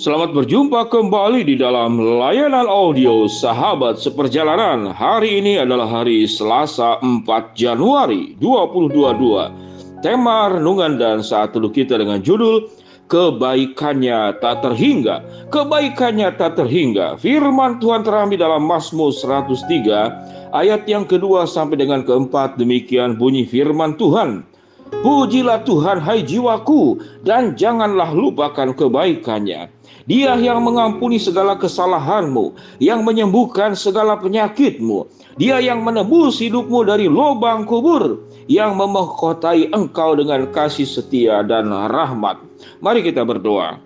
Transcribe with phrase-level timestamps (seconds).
[0.00, 4.96] Selamat berjumpa kembali di dalam layanan audio Sahabat Seperjalanan.
[4.96, 10.00] Hari ini adalah hari Selasa 4 Januari 2022.
[10.00, 12.64] Tema renungan dan saat teduh kita dengan judul
[13.12, 15.20] Kebaikannya tak terhingga.
[15.52, 17.20] Kebaikannya tak terhingga.
[17.20, 22.56] Firman Tuhan terambil dalam Mazmur 103 ayat yang kedua sampai dengan keempat.
[22.56, 24.48] Demikian bunyi firman Tuhan.
[24.90, 29.70] Pujilah Tuhan hai jiwaku dan janganlah lupakan kebaikannya.
[30.10, 35.06] Dia yang mengampuni segala kesalahanmu, yang menyembuhkan segala penyakitmu.
[35.38, 38.18] Dia yang menebus hidupmu dari lubang kubur,
[38.50, 42.42] yang memahkotai engkau dengan kasih setia dan rahmat.
[42.82, 43.78] Mari kita berdoa.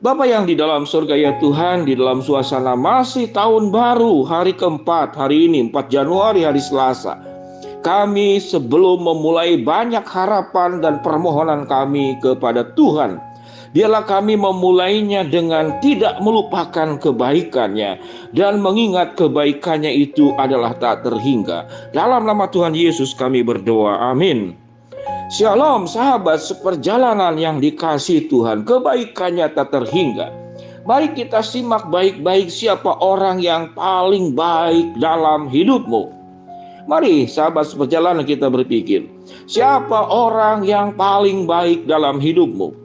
[0.00, 5.16] Bapak yang di dalam surga ya Tuhan, di dalam suasana masih tahun baru, hari keempat,
[5.16, 7.33] hari ini 4 Januari, hari Selasa.
[7.84, 13.20] Kami sebelum memulai banyak harapan dan permohonan kami kepada Tuhan.
[13.76, 18.00] Biarlah kami memulainya dengan tidak melupakan kebaikannya
[18.32, 21.68] dan mengingat kebaikannya itu adalah tak terhingga.
[21.92, 24.14] Dalam nama Tuhan Yesus kami berdoa.
[24.14, 24.56] Amin.
[25.34, 30.30] Shalom sahabat seperjalanan yang dikasih Tuhan, kebaikannya tak terhingga.
[30.86, 36.13] Mari kita simak baik-baik siapa orang yang paling baik dalam hidupmu.
[36.84, 39.08] Mari sahabat seperjalanan kita berpikir,
[39.48, 42.76] siapa orang yang paling baik dalam hidupmu?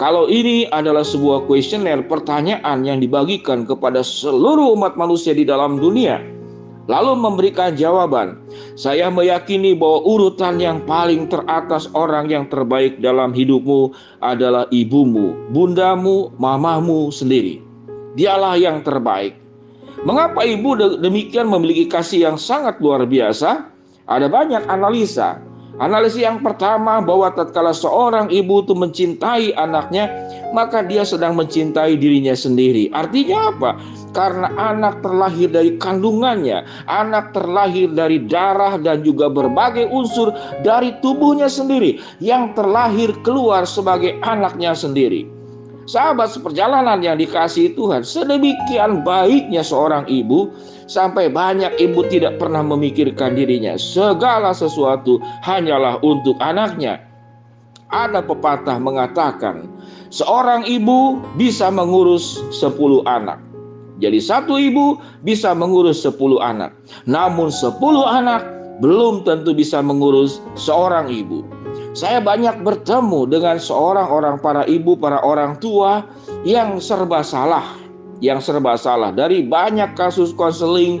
[0.00, 6.24] Kalau ini adalah sebuah kuesioner pertanyaan yang dibagikan kepada seluruh umat manusia di dalam dunia,
[6.88, 8.40] lalu memberikan jawaban,
[8.80, 13.92] saya meyakini bahwa urutan yang paling teratas orang yang terbaik dalam hidupmu
[14.24, 17.60] adalah ibumu, bundamu, mamamu sendiri.
[18.16, 19.43] Dialah yang terbaik.
[20.04, 23.72] Mengapa ibu demikian memiliki kasih yang sangat luar biasa?
[24.04, 25.40] Ada banyak analisa.
[25.80, 30.06] Analisis yang pertama bahwa tatkala seorang ibu itu mencintai anaknya,
[30.54, 32.92] maka dia sedang mencintai dirinya sendiri.
[32.94, 33.70] Artinya apa?
[34.14, 40.30] Karena anak terlahir dari kandungannya, anak terlahir dari darah dan juga berbagai unsur
[40.62, 45.33] dari tubuhnya sendiri yang terlahir keluar sebagai anaknya sendiri.
[45.84, 50.48] Sahabat seperjalanan yang dikasihi Tuhan, sedemikian baiknya seorang ibu
[50.88, 53.76] sampai banyak ibu tidak pernah memikirkan dirinya.
[53.76, 57.04] Segala sesuatu hanyalah untuk anaknya.
[57.92, 59.68] Ada pepatah mengatakan,
[60.08, 63.38] seorang ibu bisa mengurus sepuluh anak.
[64.02, 66.74] Jadi satu ibu bisa mengurus sepuluh anak.
[67.06, 68.42] Namun sepuluh anak
[68.82, 71.46] belum tentu bisa mengurus seorang ibu.
[71.94, 76.02] Saya banyak bertemu dengan seorang orang para ibu, para orang tua
[76.42, 77.62] yang serba salah,
[78.18, 80.98] yang serba salah dari banyak kasus konseling.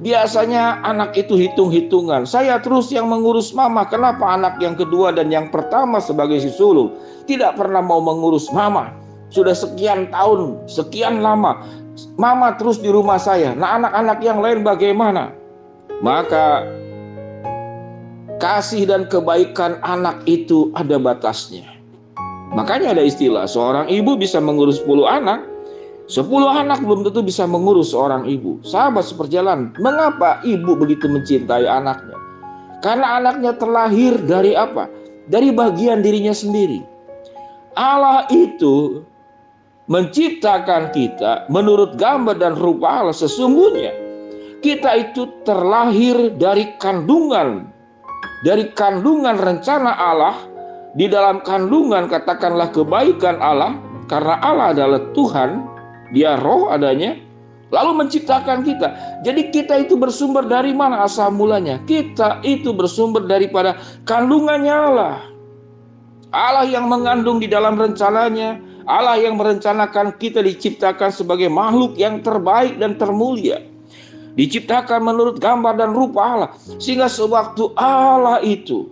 [0.00, 2.24] Biasanya anak itu hitung-hitungan.
[2.24, 3.84] Saya terus yang mengurus mama.
[3.84, 6.96] Kenapa anak yang kedua dan yang pertama sebagai si sulung
[7.28, 8.96] tidak pernah mau mengurus mama?
[9.28, 11.68] Sudah sekian tahun, sekian lama.
[12.16, 13.52] Mama terus di rumah saya.
[13.52, 15.36] Nah anak-anak yang lain bagaimana?
[16.00, 16.64] Maka
[18.40, 21.68] kasih dan kebaikan anak itu ada batasnya.
[22.50, 25.46] Makanya ada istilah seorang ibu bisa mengurus 10 anak,
[26.10, 28.58] 10 anak belum tentu bisa mengurus seorang ibu.
[28.66, 32.18] Sahabat seperjalanan, mengapa ibu begitu mencintai anaknya?
[32.82, 34.90] Karena anaknya terlahir dari apa?
[35.30, 36.82] Dari bagian dirinya sendiri.
[37.78, 39.06] Allah itu
[39.86, 43.94] menciptakan kita menurut gambar dan rupa Allah sesungguhnya.
[44.58, 47.70] Kita itu terlahir dari kandungan
[48.40, 50.36] dari kandungan rencana Allah
[50.96, 53.78] di dalam kandungan katakanlah kebaikan Allah
[54.10, 55.50] karena Allah adalah Tuhan,
[56.10, 57.14] dia roh adanya
[57.70, 58.88] lalu menciptakan kita.
[59.22, 61.78] Jadi kita itu bersumber dari mana asal mulanya?
[61.86, 65.16] Kita itu bersumber daripada kandungannya Allah.
[66.34, 72.78] Allah yang mengandung di dalam rencananya, Allah yang merencanakan kita diciptakan sebagai makhluk yang terbaik
[72.82, 73.69] dan termulia
[74.40, 76.50] diciptakan menurut gambar dan rupa Allah
[76.80, 78.88] sehingga sewaktu Allah itu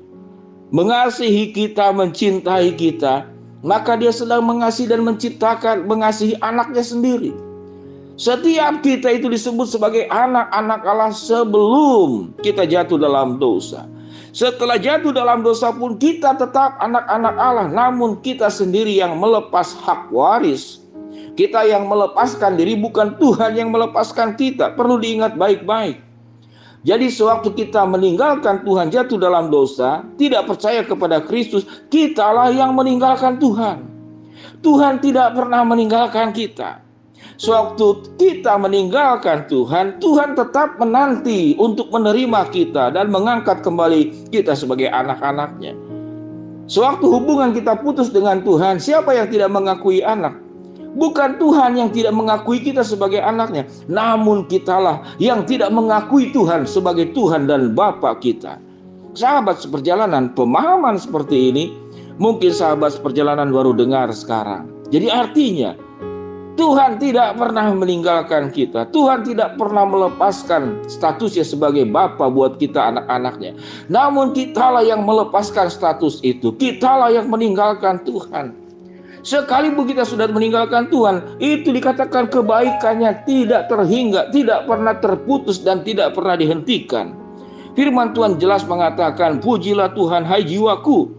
[0.69, 3.25] mengasihi kita mencintai kita
[3.65, 7.35] maka dia sedang mengasihi dan menciptakan mengasihi anaknya sendiri.
[8.19, 13.87] Setiap kita itu disebut sebagai anak-anak Allah sebelum kita jatuh dalam dosa.
[14.35, 20.11] Setelah jatuh dalam dosa pun kita tetap anak-anak Allah namun kita sendiri yang melepas hak
[20.11, 20.83] waris
[21.39, 24.75] kita yang melepaskan diri bukan Tuhan yang melepaskan kita.
[24.75, 26.03] Perlu diingat baik-baik.
[26.87, 33.37] Jadi sewaktu kita meninggalkan Tuhan jatuh dalam dosa, tidak percaya kepada Kristus, kitalah yang meninggalkan
[33.43, 33.83] Tuhan.
[34.63, 36.83] Tuhan tidak pernah meninggalkan kita.
[37.39, 44.91] Sewaktu kita meninggalkan Tuhan, Tuhan tetap menanti untuk menerima kita dan mengangkat kembali kita sebagai
[44.91, 45.75] anak-anaknya.
[46.67, 50.48] Sewaktu hubungan kita putus dengan Tuhan, siapa yang tidak mengakui anak?
[50.97, 57.13] Bukan Tuhan yang tidak mengakui kita sebagai anaknya, namun kitalah yang tidak mengakui Tuhan sebagai
[57.13, 58.57] Tuhan dan Bapa kita.
[59.13, 61.65] Sahabat seperjalanan, pemahaman seperti ini
[62.17, 64.69] mungkin sahabat seperjalanan baru dengar sekarang.
[64.89, 65.77] Jadi artinya
[66.59, 68.91] Tuhan tidak pernah meninggalkan kita.
[68.91, 73.55] Tuhan tidak pernah melepaskan statusnya sebagai Bapa buat kita anak-anaknya.
[73.87, 76.51] Namun kitalah yang melepaskan status itu.
[76.59, 78.68] Kitalah yang meninggalkan Tuhan.
[79.29, 86.17] Sekalipun kita sudah meninggalkan Tuhan, itu dikatakan kebaikannya tidak terhingga, tidak pernah terputus dan tidak
[86.17, 87.13] pernah dihentikan.
[87.77, 91.13] Firman Tuhan jelas mengatakan, "Pujilah Tuhan, hai jiwaku.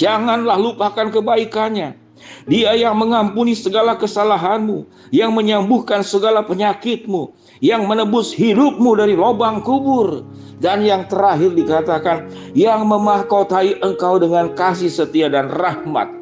[0.00, 2.00] Janganlah lupakan kebaikannya.
[2.48, 10.24] Dia yang mengampuni segala kesalahanmu, yang menyembuhkan segala penyakitmu, yang menebus hidupmu dari lubang kubur,
[10.64, 16.18] dan yang terakhir dikatakan, yang memahkotai engkau dengan kasih setia dan rahmat."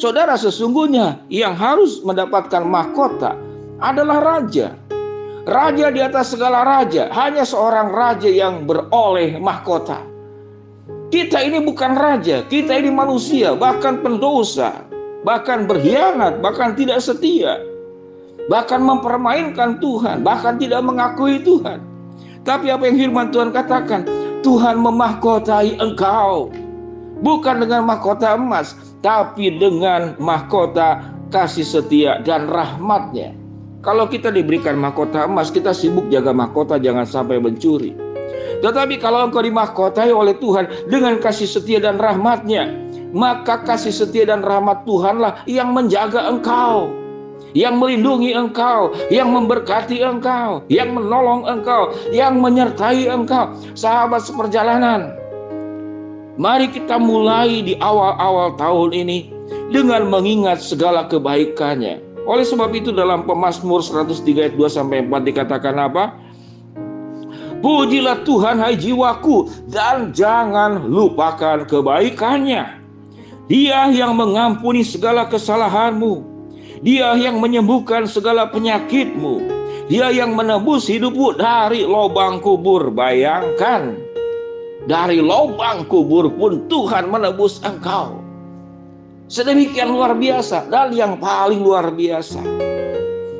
[0.00, 3.36] Saudara, sesungguhnya yang harus mendapatkan mahkota
[3.84, 4.72] adalah raja.
[5.44, 10.00] Raja di atas segala raja, hanya seorang raja yang beroleh mahkota.
[11.12, 14.88] Kita ini bukan raja, kita ini manusia, bahkan pendosa,
[15.20, 17.60] bahkan berkhianat, bahkan tidak setia,
[18.48, 21.84] bahkan mempermainkan Tuhan, bahkan tidak mengakui Tuhan.
[22.40, 24.08] Tapi apa yang firman Tuhan katakan?
[24.40, 26.48] Tuhan memahkotai engkau
[27.20, 31.00] bukan dengan mahkota emas, tapi dengan mahkota
[31.32, 33.32] kasih setia dan rahmatnya.
[33.80, 37.96] Kalau kita diberikan mahkota emas, kita sibuk jaga mahkota jangan sampai mencuri.
[38.60, 42.68] Tetapi kalau engkau dimahkotai oleh Tuhan dengan kasih setia dan rahmatnya,
[43.16, 46.92] maka kasih setia dan rahmat Tuhanlah yang menjaga engkau,
[47.56, 53.56] yang melindungi engkau, yang memberkati engkau, yang menolong engkau, yang menyertai engkau.
[53.72, 55.16] Sahabat seperjalanan,
[56.38, 59.18] Mari kita mulai di awal-awal tahun ini
[59.74, 61.98] dengan mengingat segala kebaikannya.
[62.28, 66.14] Oleh sebab itu dalam Pemasmur 103 ayat 2 sampai 4 dikatakan apa?
[67.60, 72.80] Pujilah Tuhan hai jiwaku dan jangan lupakan kebaikannya.
[73.50, 76.24] Dia yang mengampuni segala kesalahanmu.
[76.80, 79.60] Dia yang menyembuhkan segala penyakitmu.
[79.90, 82.88] Dia yang menebus hidupmu dari lubang kubur.
[82.94, 83.98] Bayangkan
[84.90, 88.18] dari lubang kubur pun Tuhan menebus engkau.
[89.30, 92.42] Sedemikian luar biasa dan yang paling luar biasa.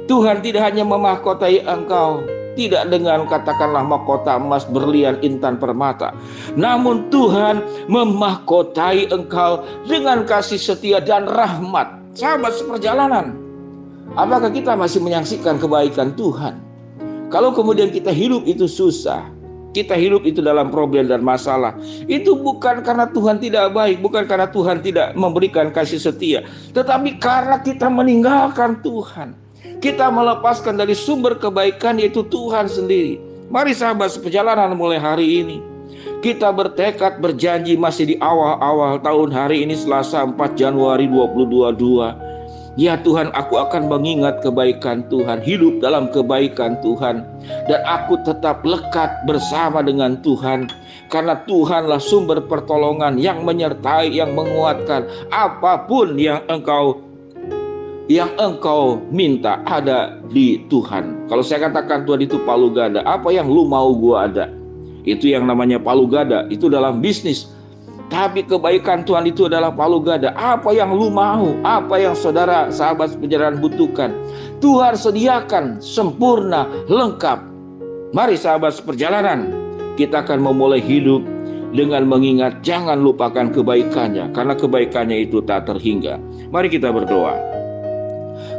[0.06, 2.22] Tuhan tidak hanya memahkotai engkau,
[2.54, 6.14] tidak dengan katakanlah mahkota emas berlian intan permata.
[6.54, 11.98] Namun Tuhan memahkotai engkau dengan kasih setia dan rahmat.
[12.14, 13.34] Sahabat seperjalanan,
[14.14, 16.62] apakah kita masih menyaksikan kebaikan Tuhan?
[17.30, 19.39] Kalau kemudian kita hidup itu susah,
[19.70, 21.78] kita hidup itu dalam problem dan masalah.
[22.10, 26.42] Itu bukan karena Tuhan tidak baik, bukan karena Tuhan tidak memberikan kasih setia,
[26.74, 29.34] tetapi karena kita meninggalkan Tuhan.
[29.80, 33.16] Kita melepaskan dari sumber kebaikan yaitu Tuhan sendiri.
[33.48, 35.58] Mari sahabat seperjalanan mulai hari ini.
[36.20, 42.29] Kita bertekad berjanji masih di awal-awal tahun hari ini Selasa 4 Januari 2022
[42.80, 47.28] Ya Tuhan, aku akan mengingat kebaikan Tuhan, hidup dalam kebaikan Tuhan,
[47.68, 50.64] dan aku tetap lekat bersama dengan Tuhan,
[51.12, 57.04] karena Tuhanlah sumber pertolongan yang menyertai, yang menguatkan apa pun yang engkau
[58.08, 61.28] yang engkau minta ada di Tuhan.
[61.28, 64.48] Kalau saya katakan Tuhan itu palu gada, apa yang lu mau gua ada?
[65.04, 67.44] Itu yang namanya palu gada, itu dalam bisnis
[68.10, 70.34] tapi kebaikan Tuhan itu adalah palu gada.
[70.34, 74.10] Apa yang lu mau, apa yang saudara sahabat perjalanan butuhkan.
[74.58, 77.38] Tuhan sediakan sempurna, lengkap.
[78.10, 79.54] Mari sahabat seperjalanan,
[79.94, 81.22] kita akan memulai hidup
[81.70, 84.34] dengan mengingat jangan lupakan kebaikannya.
[84.34, 86.18] Karena kebaikannya itu tak terhingga.
[86.50, 87.59] Mari kita berdoa.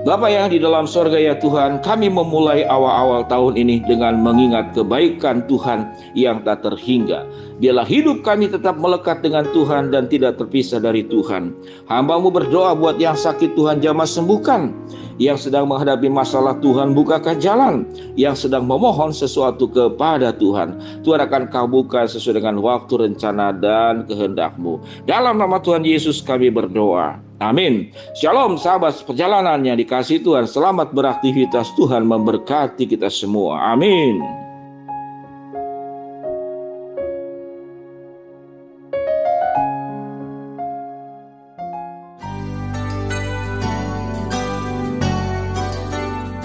[0.01, 5.46] Bapa yang di dalam sorga ya Tuhan, kami memulai awal-awal tahun ini dengan mengingat kebaikan
[5.46, 7.29] Tuhan yang tak terhingga.
[7.62, 11.53] Biarlah hidup kami tetap melekat dengan Tuhan dan tidak terpisah dari Tuhan.
[11.86, 14.74] Hambamu berdoa buat yang sakit Tuhan jamah sembuhkan.
[15.22, 17.86] Yang sedang menghadapi masalah Tuhan bukakan jalan.
[18.17, 20.81] Yang sedang memohon sesuatu kepada Tuhan.
[21.05, 24.81] Tuhan akan kabulkan sesuai dengan waktu rencana dan kehendakmu.
[25.05, 27.30] Dalam nama Tuhan Yesus kami berdoa.
[27.41, 27.89] Amin.
[28.13, 30.45] Shalom sahabat perjalanan yang dikasih Tuhan.
[30.45, 33.74] Selamat beraktivitas Tuhan memberkati kita semua.
[33.74, 34.21] Amin.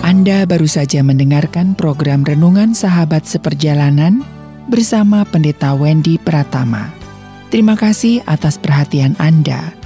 [0.01, 4.25] Anda baru saja mendengarkan program Renungan Sahabat Seperjalanan
[4.73, 6.89] bersama Pendeta Wendy Pratama.
[7.53, 9.86] Terima kasih atas perhatian Anda.